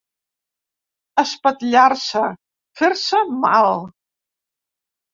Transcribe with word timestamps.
Espatllar-se, 1.25 2.25
fer-se 2.83 3.23
mal. 3.47 3.73